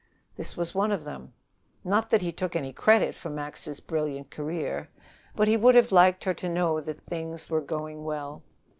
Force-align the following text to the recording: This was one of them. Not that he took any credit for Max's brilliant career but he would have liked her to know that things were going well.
This 0.35 0.57
was 0.57 0.73
one 0.73 0.91
of 0.91 1.03
them. 1.03 1.31
Not 1.83 2.09
that 2.09 2.23
he 2.23 2.31
took 2.31 2.55
any 2.55 2.73
credit 2.73 3.13
for 3.13 3.29
Max's 3.29 3.79
brilliant 3.79 4.31
career 4.31 4.89
but 5.35 5.47
he 5.47 5.57
would 5.57 5.75
have 5.75 5.91
liked 5.91 6.23
her 6.23 6.33
to 6.33 6.49
know 6.49 6.81
that 6.81 7.01
things 7.01 7.51
were 7.51 7.61
going 7.61 8.03
well. 8.03 8.41